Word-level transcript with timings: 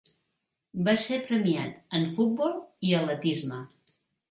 Va 0.87 0.95
ser 1.01 1.19
premiat 1.27 1.77
en 1.99 2.09
futbol 2.17 2.59
i 2.91 2.97
atletisme. 3.03 3.63